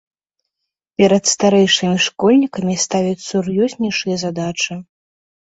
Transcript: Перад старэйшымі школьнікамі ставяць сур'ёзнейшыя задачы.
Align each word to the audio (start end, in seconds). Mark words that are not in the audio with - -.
Перад 1.01 1.23
старэйшымі 1.33 1.97
школьнікамі 2.07 2.75
ставяць 2.87 3.23
сур'ёзнейшыя 3.29 4.15
задачы. 4.25 4.73